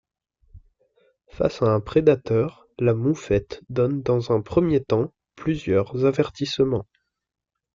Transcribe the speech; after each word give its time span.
Face 1.29 1.61
à 1.61 1.65
un 1.75 1.79
prédateur, 1.79 2.67
la 2.79 2.95
moufette 2.95 3.61
donne, 3.69 4.01
dans 4.01 4.31
un 4.31 4.41
premier 4.41 4.83
temps, 4.83 5.13
plusieurs 5.35 6.05
avertissements. 6.07 6.87